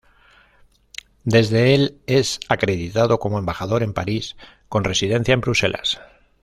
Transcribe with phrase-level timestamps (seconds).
[1.25, 4.35] Desde el es acreditado como Embajador en París
[4.67, 5.99] con residencia en Bruselas.